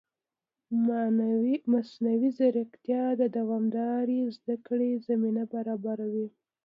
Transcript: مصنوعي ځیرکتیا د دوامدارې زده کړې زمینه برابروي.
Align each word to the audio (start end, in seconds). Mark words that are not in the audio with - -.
مصنوعي 1.73 2.29
ځیرکتیا 2.37 3.03
د 3.21 3.21
دوامدارې 3.37 4.19
زده 4.37 4.55
کړې 4.65 4.91
زمینه 5.07 5.43
برابروي. 5.53 6.27